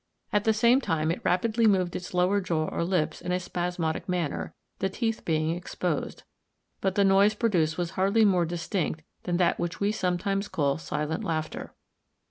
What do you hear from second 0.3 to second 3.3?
At the same time it rapidly moved its lower jaw or lips